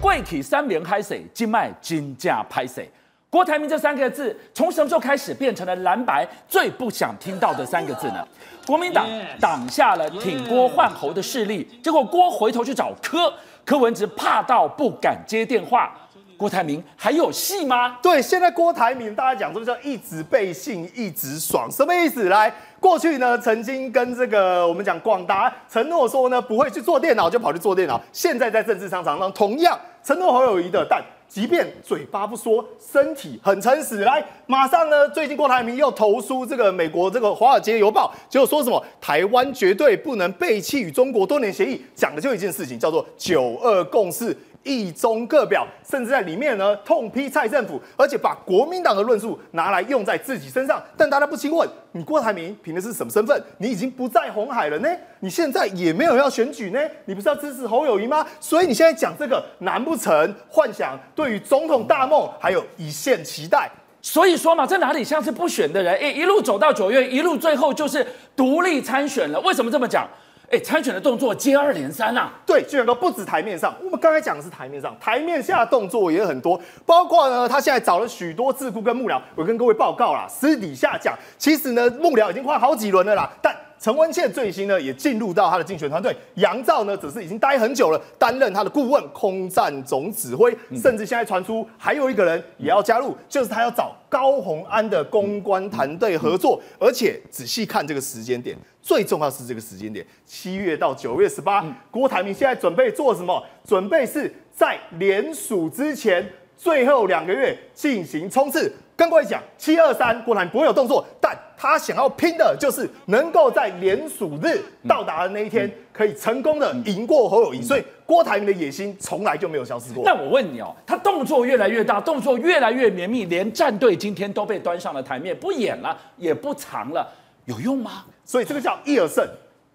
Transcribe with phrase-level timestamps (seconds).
[0.00, 2.90] 贵体三连拍水，金脉金价拍水。
[3.28, 8.26] 郭台铭这三个字从什么时候开始变成了蓝白最不想听到的三个字呢？
[8.66, 9.06] 国民党
[9.38, 13.32] 挡下了挺郭换侯的势力，结果郭回头去找柯，
[13.64, 15.92] 柯文哲怕到不敢接电话。
[16.40, 17.98] 郭台铭还有戏吗？
[18.00, 22.30] 对，现在郭台铭大家讲说叫一直背信一直爽，什么意思？
[22.30, 22.50] 来，
[22.80, 31.04] 过去呢曾经跟这个我们讲广达承诺说呢不会去做电脑，就跑去做电脑，现在在政治商场上同样承诺侯友谊的，但。
[31.30, 33.98] 即便嘴巴不说，身体很诚实。
[33.98, 44.36] 来，马上呢，最近郭台铭又投书这个美国这个《华尔街邮报》，结果说什么台湾绝对不能背弃与中国多年协议，讲的就一件事情，叫做九二共识。
[44.62, 50.82] 一中各表，甚至在里面呢痛批蔡政府，而且把国民党的论述拿来用在自己身上。
[50.96, 53.42] 但大家不禁问：你郭台铭凭的是什么身份？
[53.58, 54.88] 你已经不在红海了呢？
[55.20, 56.80] 你现在也没有要选举呢？
[57.06, 58.26] 你不是要支持侯友宜吗？
[58.38, 63.70] 所以你现在讲这个，难不成幻想对于总统大梦还有一线期待？
[64.02, 65.94] 所以说嘛，这哪里像是不选的人？
[65.94, 69.40] 哎，一路走到九月，一路最后就是独立参选了。
[69.40, 70.08] 为什么这么讲？
[70.50, 72.32] 哎，参选的动作接二连三啊！
[72.44, 73.72] 对，居然都不止台面上。
[73.82, 79.20] 我们刚才讲的是台面上，台面下的动作也很多，包括呢，他现在找了许多智库跟幕僚。
[79.36, 83.56] 我跟各位报告啦，私底下讲，其实呢，幕僚已经换好几轮了啦，但。
[83.80, 103.42] 陈文茜最新呢也进入到他的竞选团队，杨照呢只是已经待很久了，担任他的顾问、空战总指挥，甚至现在传出还有一个人也要加入，就是他要找高虹安的公关团队合作，而且仔细看这个时间点，最重要是这个时间点，七月到九月十八，郭台铭现在准备做什么？
[103.64, 108.70] 准备是在连署之前最后两个月进行冲刺。
[108.94, 111.34] 跟各位讲，七二三郭台铭不会有动作，但。
[111.62, 114.58] 他想要拼的就是能够在连署日
[114.88, 120.02] 到达的那一天，可以成功的赢过侯友宜，所以郭台铭的野心从来就没有消失过。
[120.02, 127.06] 那我问你哦，他动作越来越大，动作越来越绵密，连战队今天都被端上了台面，不演了，也不藏了，
[127.44, 128.06] 有用吗？
[128.24, 129.22] 所以这个叫一而胜，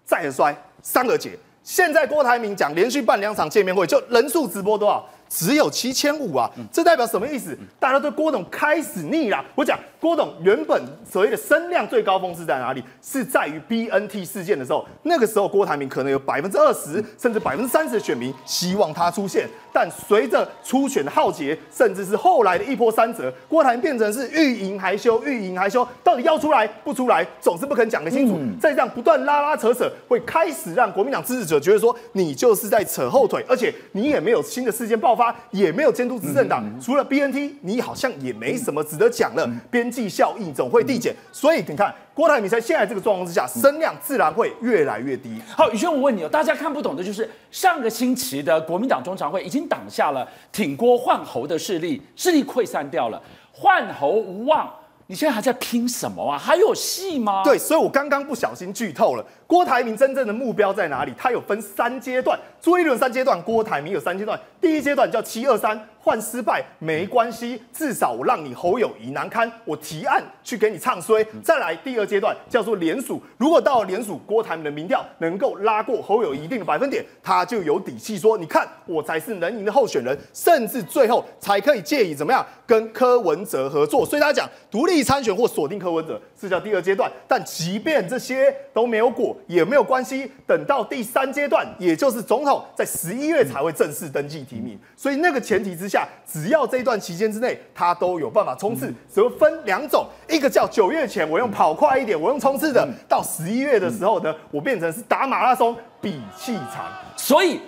[0.04, 0.52] 再而衰，
[0.82, 1.38] 三而竭。
[1.62, 5.08] 现在郭台铭讲连续办两场见面会，就人数直播多少？
[5.28, 7.56] 只有七千五啊，这代表什么意思？
[7.78, 9.44] 大家对郭董开始腻了。
[9.54, 12.82] 我讲郭董原本所谓的声量最高峰是在哪里？
[13.02, 19.48] 是在于 BNT 事件的时候，那个时候郭台铭可能有百分之二十甚至百分之三十的选民希望他出现。
[19.72, 28.38] 但随着初选的浩劫，甚至是后来的一波三折，郭台铭变成是欲赢还休，欲赢还休，到底要出来不出来，总是不肯讲得清楚。
[28.58, 39.50] 再这样不断拉拉扯扯，会开始让国民党支持者觉得说你就是在扯后腿，而且你也没有新的事件爆发，也没有监督执政党，除了 BNT，你好像也没什么值得讲了。
[39.70, 41.92] 边际效应总会递减，所以你看。
[42.14, 45.38] 郭台铭在现在这个状况之下，声量自然会越来越低。
[45.54, 53.22] 好，宇轩，我问你哦，大家看不懂的就是上个星期的国民党中常会已经挡下了挺郭换侯的势力，势力溃散掉了，
[53.52, 54.66] 换侯无望。
[55.08, 56.36] 你现在还在拼什么啊？
[56.36, 57.44] 还有戏吗？
[57.44, 59.24] 对，所以我刚刚不小心剧透了。
[59.46, 61.12] 郭台铭真正的目标在哪里？
[61.16, 64.38] 他有分三阶段，朱一伦三阶段，郭台铭有三阶段。
[64.60, 65.80] 第一阶段叫七二三。
[66.06, 69.50] 换失败没关系，至少我让你侯友谊难堪。
[69.64, 71.26] 我提案去给你唱衰。
[71.42, 84.06] 再来第二阶段叫做联署，如果到了联署，郭台铭的民调能够拉过侯友宜一定的百分点，他就有底气说：你看我才是能赢的候选人，甚至最后才可以借以怎么样跟柯文哲合作。
[84.06, 87.10] 所以他讲独立参选或锁定柯文哲是叫第二阶段。
[87.26, 90.30] 但即便这些都没有果，也没有关系。
[90.46, 94.78] 等到第三阶段，也就是总统在十一月才会正式登记提名。
[94.94, 95.95] 所以那个前提之下。
[96.26, 98.92] 只要这一段期间之内，他都有办法冲刺。
[99.08, 106.86] 所以分两种，一个叫九月前我用跑快一点，我用冲刺的；到十一月的时候呢，我变成是打马拉松，比气长。
[107.16, 107.60] 所以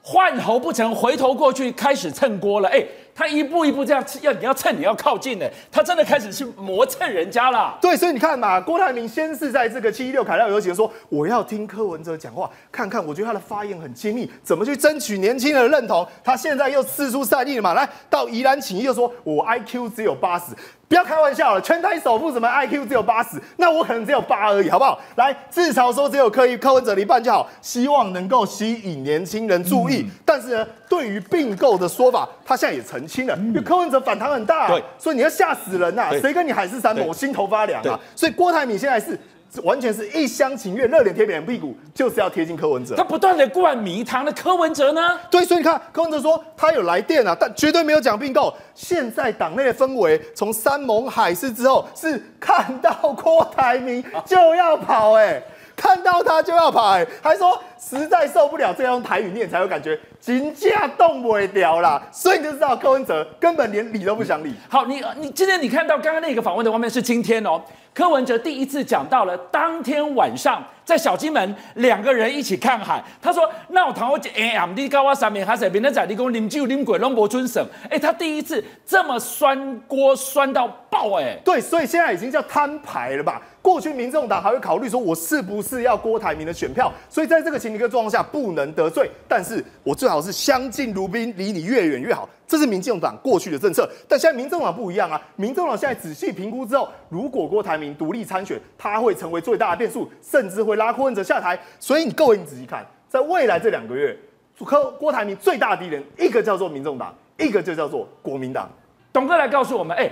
[0.00, 2.68] 换猴不成，回头过去开始蹭锅了。
[2.68, 2.86] 哎。
[3.14, 7.78] 他一步一步这样要你要蹭你要靠近呢，他真的开始去磨蹭人家了。
[7.80, 16.06] 对，所以你看嘛，郭台铭先是在这个七一六凯道游行说，我要听柯文哲讲话，看看我觉得他的发言很亲密，怎么去争取年轻人的认同。
[16.24, 20.46] 他现在又四出善意了嘛，来到宜兰起义又说我 IQ 只有八十。
[20.92, 23.40] 不要开玩笑了，全台首富什么 IQ 只有八十？
[23.56, 25.00] 那我可能只有八而已，好不好？
[25.14, 30.02] 来，至少说只有柯柯文哲的一半就好，希望能够吸引年轻人注意。
[30.02, 34.68] 嗯、但是呢，对于并购的说法，他现在也澄清了，因为柯文哲反弹很大、
[34.98, 36.10] 所以你要吓死人呐、啊！
[36.20, 37.98] 谁跟你海誓山盟，我心头发凉啊！
[38.14, 39.18] 所以郭台铭现在是。
[39.62, 42.94] 完全是一厢情愿，热脸贴别人屁股，就是要贴近柯文哲。
[42.96, 45.18] 他不断的灌迷汤的柯文哲呢？
[45.30, 48.54] 对，所以你看柯文哲说他有来电啊，但绝对没有讲并购。
[48.74, 55.42] 现在党内的氛围，从山盟海誓之后，是看到郭台铭就要跑、欸，哎，
[55.76, 62.02] 看到他就要跑、欸，哎，还说实在受不了这样用台语念才有感觉，金价动不了啦。
[62.10, 64.54] 所以你就知道柯文哲根本连理都不想理。
[64.70, 67.60] 好，你你今天你看到刚刚那个访问的画面是今天哦，
[67.94, 80.68] 柯文哲第一次讲到了当天晚上在小金门两个人一起看海，他说闹堂我哎呀，你高我上面还是别人在你讲啉酒啉鬼龙伯尊省，哎，他第一次这么酸锅酸到
[81.02, 83.42] 爆哎，对，所以现在已经叫摊牌了吧？
[83.60, 86.92] 过去民众党还会考虑说，我是不是要郭台铭的选票？
[87.08, 92.28] 所以在这个情形跟状况下，不能得罪，但是我最好是相敬如宾，离你越远越好。
[92.46, 95.20] 这是民进党过去的政策，但现在民众党不一样啊！
[95.36, 101.58] 民众党现在仔细评估之后，如果郭台铭独立参选，他会成为最大的变数，甚至会拉柯文哲下台。
[101.80, 104.16] 所以你各位，你仔细看，在未来这两个月，
[104.64, 108.70] 柯郭台铭最大的敌人，一个叫做民众党，一个就叫做国民党。
[109.12, 110.10] 董哥来告诉我们，哎。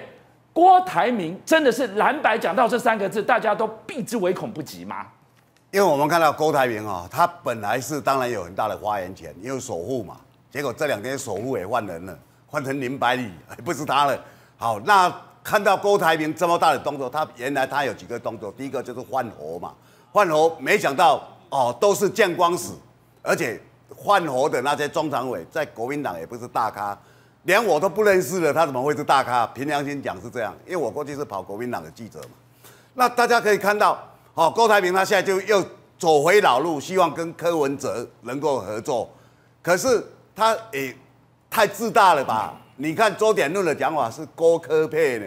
[0.52, 5.06] 郭台铭真的是蓝白讲到这三个字，大家都避之唯恐不及吗？
[5.70, 10.16] 因为我们看到郭台铭啊，他本来是当然有很大的发言权，因为首富嘛。
[10.50, 12.18] 结果这两天首富也换人了，
[12.48, 13.30] 换成林百里，
[13.64, 14.18] 不是他了。
[14.56, 15.12] 好，那
[15.44, 19.72] 看到郭台铭这么大的动作，他原来他有几个动作，第一个就是换侯嘛，
[20.10, 22.74] 换侯，没想到哦，都是见光死，
[23.22, 23.60] 而且
[23.96, 26.98] 换侯的那些中常委在国民党也不是大咖。
[27.44, 29.46] 连我都不认识了，他怎么会是大咖？
[29.48, 32.28] 凭良心讲是这样，因为我过去是跑国民党的记者嘛。
[32.92, 33.98] 那大家可以看到，
[34.34, 35.64] 哦，郭台铭他现在就又
[35.98, 39.10] 走回老路，希望跟柯文哲能够合作。
[39.62, 40.04] 可是
[40.36, 40.94] 他也
[41.48, 42.54] 太自大了吧？
[42.76, 45.26] 你看周点论的讲法是郭柯配呢，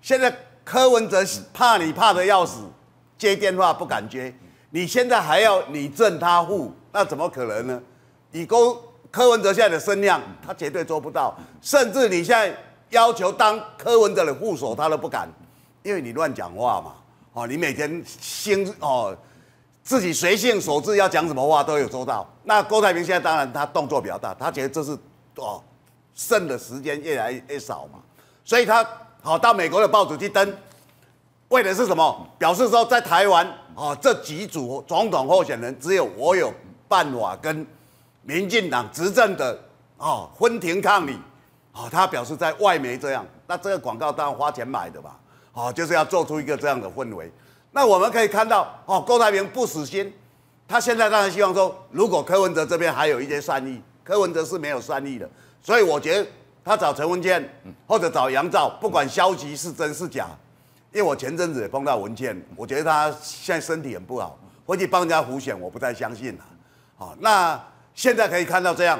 [0.00, 0.32] 现在
[0.62, 2.60] 柯文哲怕你怕得要死，
[3.18, 4.32] 接电话不敢接，
[4.70, 7.82] 你现在还要你正他负，那怎么可能呢？
[8.30, 8.84] 你郭。
[9.10, 11.34] 柯文哲现在的声量，他绝对做不到。
[11.62, 12.54] 甚至你现在
[12.90, 15.28] 要求当柯文哲的副手，他都不敢，
[15.82, 16.92] 因为你乱讲话嘛。
[17.32, 19.16] 哦，你每天心哦，
[19.82, 22.28] 自己随性所致，要讲什么话都有做到。
[22.44, 24.96] 那郭台铭现在当然他动作比较大，他觉得这是
[25.36, 25.62] 哦，
[26.14, 28.00] 剩的时间越来越少嘛，
[28.44, 28.86] 所以他
[29.22, 30.54] 好到美国的报纸去登，
[31.48, 32.28] 为的是什么？
[32.38, 36.52] 表示说在台湾哦，这几组总统候选人只有我有
[36.88, 37.66] 办法跟。
[38.22, 39.58] 民进党执政的
[39.96, 41.18] 哦，分庭抗礼，
[41.72, 45.18] 哦，他表示在外媒这样，那这个广告当然花钱买的吧，
[45.52, 47.32] 哦，就是要做出一个这样的氛围。
[47.72, 50.12] 那我们可以看到，哦，郭台铭不死心，
[50.68, 55.28] 他现在当然希望说，如果柯文哲这边还有一些善意，柯文哲是没有善意的，
[55.60, 56.28] 所以我觉得
[56.64, 57.42] 他找陈文茜
[57.86, 60.28] 或者找杨照，不管消息是真是假，
[60.92, 66.44] 因为我前阵子也碰到文茜，我觉得他现在身体很不好，回去帮人家胡选，我不太相信了，
[66.96, 67.60] 好，那。
[67.98, 68.96] 现在可以看到这样，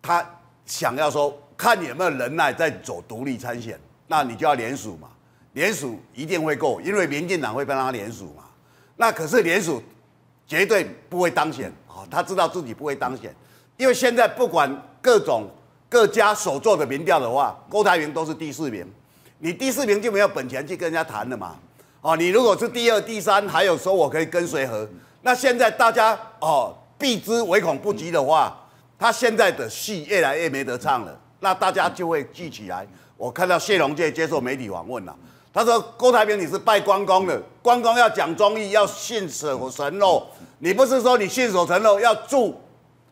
[0.00, 0.24] 他
[0.64, 3.76] 想要说看你有没有能耐再走独立参选，
[4.06, 5.08] 那你就要联署嘛，
[5.54, 8.44] 联署一定会够，因为民进党会帮他联署嘛。
[8.94, 9.82] 那可是联署
[10.46, 13.34] 绝对不会当选啊，他知道自己不会当选，
[13.76, 14.72] 因为现在不管
[15.02, 15.50] 各种
[15.88, 18.86] 各家所做的民调的话，郭台铭都是第四名，
[19.40, 21.56] 你第四名就没有本钱去跟人家谈了嘛。
[22.02, 24.88] 哦，你如果是第二、第三，还有说我可以跟谁和，
[25.22, 26.76] 那现在大家哦。
[27.00, 28.54] 避之唯恐不及的话，
[28.98, 32.86] 他现在的戏越来越没得唱了，那大家就会记起来。
[33.16, 35.16] 我看到谢龙介接受媒体访问了，
[35.52, 40.26] 他说郭台铭你是拜关公的，关公要讲忠义，要信守承诺，
[40.58, 42.54] 你不是说你信守承诺要祝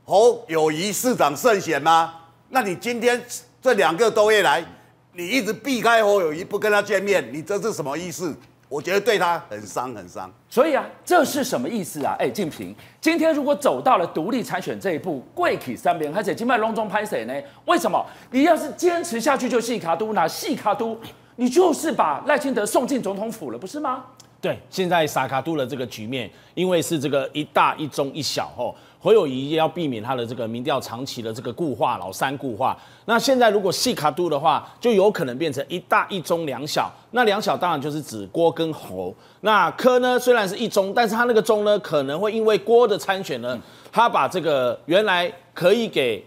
[0.05, 2.15] 侯友谊市长胜选吗？
[2.51, 3.23] 那你今天
[3.61, 4.65] 这两个多月来，
[5.13, 8.35] 你一直避开侯友谊，不跟他见面，你这是什么意思？
[8.69, 10.31] 我觉得对他很伤，很伤。
[10.51, 12.15] 所以啊，这是什么意思啊？
[12.19, 17.35] 哎，敬平，今天如果走到了独立参选这一步，贵体三边，而且金麦隆中拍谁呢？
[17.65, 18.05] 为什么？
[18.31, 20.99] 你要是坚持下去就细卡都拿细卡都，
[21.37, 24.05] 你就是把赖清德送进总统府了，不是吗？
[24.41, 28.75] 对，现在撒卡杜的这个局面，因为是这个一大一中一小吼。
[29.01, 32.77] 侯友宜要避免他的这个民调长期的这个固化，老三固化。
[33.05, 36.93] 那现在如果细卡杜的话，就有可能变成一大一中两小。
[37.13, 39.15] 那两小当然就是指郭跟侯。
[39.43, 43.57] 那柯呢，虽然是一中，但是他那个中呢，可能会因为郭的参选呢，
[43.93, 46.25] 他把这个原来可以给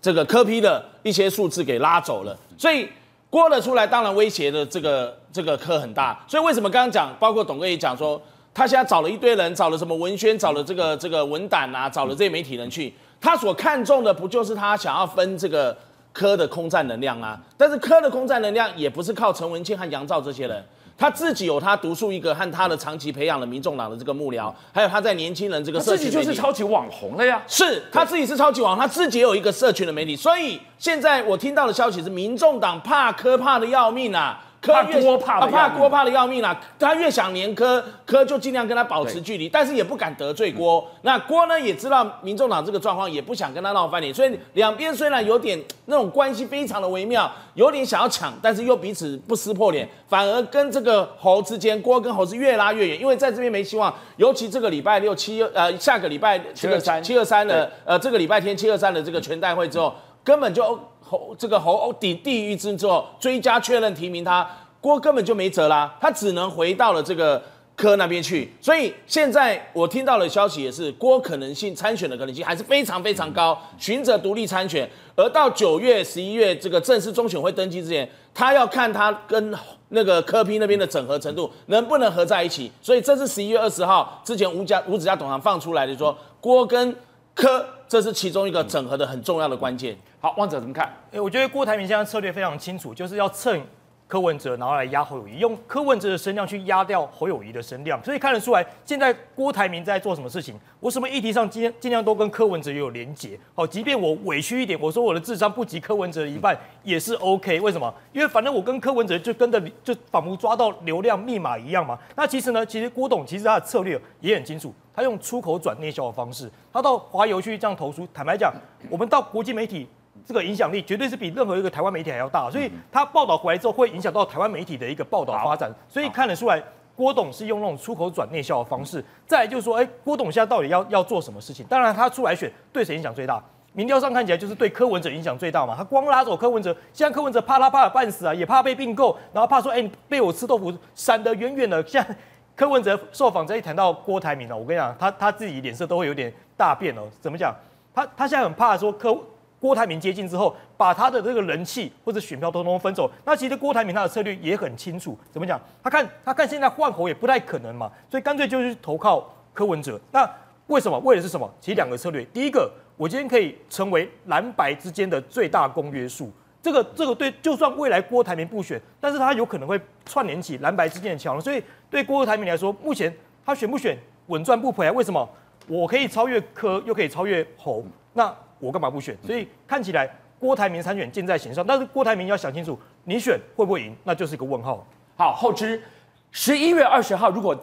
[0.00, 2.34] 这个柯批的一些数字给拉走了。
[2.56, 2.88] 所以
[3.30, 6.24] 过了出来，当然威胁的这个这个科很大。
[6.26, 8.20] 所以为什么刚刚讲，包括董哥也讲说。
[8.58, 12.90] 他现在找了一堆人，找了什么文宣，找了这个这个文胆啊，找了这些媒体人去。
[13.20, 15.76] 他所看重的不就是他想要分这个
[16.10, 17.38] 科的空战能量啊？
[17.58, 20.64] 但是科的空战能量也不是靠陈文清和杨照这些人，
[20.98, 27.42] 他自己有他独树一格和他的长期培养的民众党的这个幕僚，还有他在年轻人这个社群，自己就是超级网红了呀。
[27.46, 30.16] 是他自己是超级网红，他自己也有一个社群的媒体。
[30.16, 34.42] 所以现在我听到的消息是，民众党怕科怕的要命啊。
[34.66, 40.84] 柯怕郭怕的啊怕郭怕的要命啦、他越想连柯，柯就尽量跟他保持距离，但是也不敢得罪郭。
[41.02, 53.94] 那郭呢也知道民众党这个状况，也不想跟他闹翻脸，所以两边虽然有点那种关系非常的微妙，有点想要抢，但是又彼此不撕破脸，反而跟这个侯之间，郭跟侯是越拉越远，因为在这边没希望。
[54.16, 59.94] 尤其这个礼拜六七呃下个礼拜这个723七二三的呃这个礼拜天七二三的这个全代会之后，
[60.26, 64.44] 根本就侯这个侯抵地狱之之后追加确认提名他。
[64.80, 67.42] 郭根本就没辙啦，他只能回到了这个
[67.74, 68.52] 柯那边去。
[68.60, 74.88] 所以现在我听到的消息也是，郭可能性参选的可能性还是非常非常高，循着独立参选。
[75.16, 79.52] 而到九月、十一月这个正式中选会登记之前，他要看他跟
[79.88, 82.70] 那个柯 P 那边的整合程度能不能合在一起。
[82.80, 86.94] 所以这是十一月二十号之前吴家吴子嘉董事长放出来的说，郭跟
[87.36, 89.94] 柯这是其中一个整合的很重要的关键。
[90.18, 90.90] 好，汪哲怎么看？
[91.12, 93.60] 哎，我觉得郭台铭现在策略非常清楚，就是要趁
[94.08, 100.54] 柯文哲，然后来压侯友宜，用柯文哲的声量去压掉侯友宜的声量，所以看得出来，现在郭台铭在做什么事情。
[100.78, 103.36] 我什么议题上尽尽量都跟柯文哲有连结。
[103.54, 107.58] 好，即便我委屈一点，我说我的智商不及柯文哲一半也是 OK。
[107.60, 107.92] 为什么？
[108.12, 111.98] 因为反正我跟柯文哲就跟着，就仿佛抓到流量密码一样嘛。
[112.14, 118.06] 那其实呢，其实郭董其实他的策略也很清楚，他用出口转内销的方式，他到华邮去这样投书。
[118.14, 118.54] 坦白讲，
[118.88, 119.88] 我们到国际媒体。
[120.26, 126.60] 这个影响力绝对是比任何一个台湾媒体还要大，所以他报道回来之后会影响到台湾媒体的一个报道发展，所以看得出来
[126.96, 129.02] 郭董是用那种出口转内销的方式。
[129.24, 131.64] 再来就是说，哎，郭董现在到底要要做什么事情？
[131.68, 133.40] 当然他出来选对谁影响最大？
[133.72, 135.76] 民调上看起来就是对柯文哲影响最大嘛。
[135.76, 141.86] 他光拉走柯文哲，现在柯文哲怕他怕的半死啊，也怕被并购，然后怕说，哎，被我吃豆腐闪得远远的。
[141.86, 142.16] 现在
[142.56, 147.02] 柯文哲受访这一谈到郭台铭了，我跟你讲，他他自己脸色都会有点大变哦。
[147.20, 147.54] 怎么讲？
[147.94, 149.16] 他他现在很怕说柯。
[149.58, 153.10] 郭台铭接近之后，把他的这个人气或者选票通通分走。
[153.24, 155.60] 那其实郭台铭他的策略也很清楚，怎么讲？
[155.82, 159.98] 他看他看现在换侯也不太可能嘛，所以干脆就是投靠柯文哲。
[160.12, 160.28] 那
[160.66, 160.98] 为什么？
[161.00, 161.50] 为的是什么？
[161.60, 162.24] 其实两个策略。
[162.26, 166.30] 第一个，我今天可以成为蓝白之间的最大公约数。
[166.60, 171.40] 这个这个对，就算未来郭台铭不选，但是他有可能会串联起蓝白之间的桥梁。
[171.40, 173.96] 所以对郭台铭来说，目前他选不选
[174.26, 174.92] 稳赚不赔啊？
[174.92, 175.28] 为什么？
[175.68, 177.84] 我可以超越柯，又可以超越侯。
[178.12, 179.16] 那我干嘛不选？
[179.24, 180.08] 所以看起来
[180.38, 184.86] 郭台铭参选箭在弦上，但是郭台铭要想清楚，你选会不会赢，那就是一个问号。
[185.16, 185.82] 好，后知
[186.30, 187.56] 十一月二十号，如果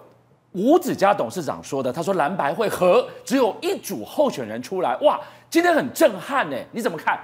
[0.53, 5.19] 吴子嘉董事长说的，他说蓝白会合，只有一组候选人出来，哇，
[5.49, 7.19] 今天很震撼呢，你怎么看？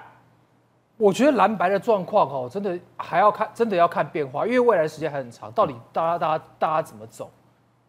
[0.98, 7.32] 我觉得蓝白的状况哦，真的还要看，真的要看变化，因为未来时间还很长，到底大家大家大家怎么走？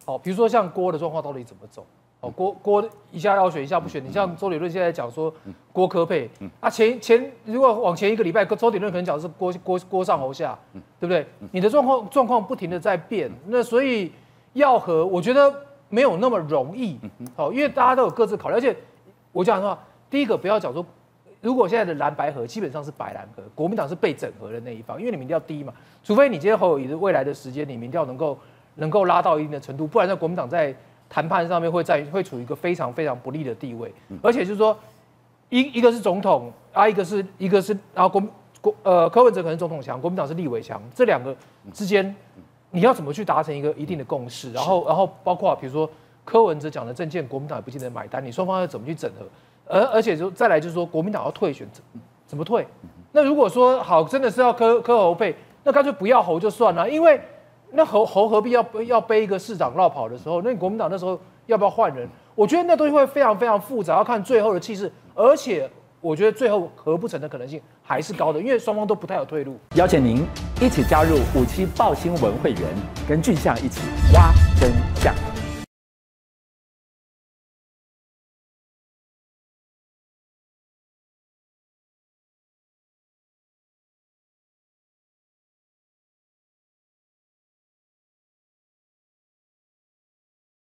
[0.05, 1.85] 哦，比如说像郭的状况到底怎么走？
[2.21, 4.03] 哦，郭郭一下要选，一下不选。
[4.03, 5.33] 你像周理论现在讲说
[5.73, 10.57] 郭科配，啊前前如果往前一个礼拜，周理论可能讲是郭郭郭上侯下，
[10.99, 11.25] 对不对？
[11.51, 14.11] 你的状况状况不停的在变，那所以
[14.53, 15.51] 要和我觉得
[15.89, 16.99] 没有那么容易。
[17.35, 18.75] 哦，因为大家都有各自考虑，而且
[19.31, 19.75] 我讲的话，
[20.07, 20.85] 第一个不要讲说，
[21.41, 25.73] 如果现在的蓝白合基本上是白蓝合，国民党是被整合的那一方，因为你民调低嘛，
[26.03, 28.37] 除非你今天侯友宜的未来的时间，你民调能够
[28.75, 30.75] 能够拉到一定的程度，不然在国民党在。
[31.13, 34.73] 谈判上面会在会处于一个非常非常不利的地位，而且就是说，
[35.49, 38.23] 一一个是总统啊，一个是一个是然后国
[38.61, 41.35] 国呃柯文哲可能总统强，国民党是立委强，这两个
[41.73, 42.15] 之间
[42.69, 44.53] 你要怎么去达成一个一定的共识？
[44.53, 45.89] 然后然后包括比如说
[46.23, 49.25] 柯文哲讲的政见，国民党也不见得买单，你双方要怎么去整合？
[49.67, 51.83] 而而且就再来就是说国民党要退选，怎
[52.25, 52.65] 怎么退？
[53.11, 57.19] 那如果说好真的是要柯柯侯配，那干脆不要侯就算了，因为。
[57.71, 60.41] 那侯侯何必要要背一个市长绕跑的时候？
[60.41, 62.07] 那你国民党那时候要不要换人？
[62.35, 64.91] 我觉得那东西会非常非常复杂，要看最后的气势。
[65.15, 69.57] 而且我觉得最后合不成的可能性还是高的，因为双方都不太有退路。
[69.75, 70.25] 邀请您
[70.59, 72.61] 一起加入五七报新闻会员，
[73.07, 73.81] 跟俊相一起
[74.13, 74.90] 挖根。